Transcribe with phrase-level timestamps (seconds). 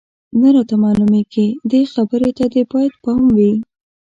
[0.41, 3.53] نه راته معلومېږي، دې خبرې ته دې باید پام وي.